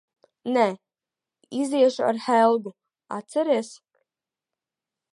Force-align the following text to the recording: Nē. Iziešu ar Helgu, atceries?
Nē. 0.53 0.63
Iziešu 1.59 2.07
ar 2.07 2.21
Helgu, 2.29 2.75
atceries? 3.21 3.73